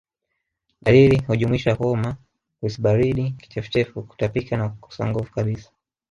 Dalili 0.81 1.21
hujumuisha 1.27 1.73
homa 1.73 2.15
kuhisi 2.59 2.81
baridi 2.81 3.31
kichefuchefu 3.31 4.03
Kutapika 4.03 4.57
na 4.57 4.69
kukosa 4.69 5.07
nguvu 5.07 5.31
kabisa 5.31 5.71